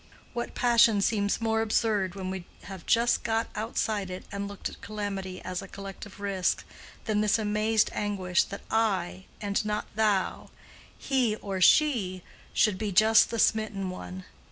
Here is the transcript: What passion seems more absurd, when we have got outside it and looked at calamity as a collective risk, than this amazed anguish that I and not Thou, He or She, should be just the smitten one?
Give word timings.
What 0.33 0.55
passion 0.55 0.99
seems 1.01 1.41
more 1.41 1.61
absurd, 1.61 2.15
when 2.15 2.31
we 2.31 2.45
have 2.63 2.87
got 3.21 3.49
outside 3.55 4.09
it 4.09 4.25
and 4.31 4.47
looked 4.47 4.67
at 4.67 4.81
calamity 4.81 5.39
as 5.43 5.61
a 5.61 5.67
collective 5.67 6.19
risk, 6.19 6.63
than 7.05 7.21
this 7.21 7.37
amazed 7.37 7.91
anguish 7.93 8.43
that 8.45 8.61
I 8.71 9.25
and 9.41 9.63
not 9.63 9.85
Thou, 9.95 10.49
He 10.97 11.35
or 11.35 11.61
She, 11.61 12.23
should 12.51 12.79
be 12.79 12.91
just 12.91 13.29
the 13.29 13.37
smitten 13.37 13.91
one? 13.91 14.25